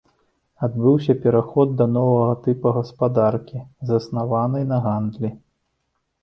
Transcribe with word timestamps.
Адбыўся 0.67 1.13
пераход 1.25 1.75
да 1.81 1.85
новага 1.97 2.31
тыпа 2.47 2.69
гаспадаркі, 2.79 3.59
заснаванай 3.91 4.67
на 4.73 4.81
гандлі. 4.87 5.33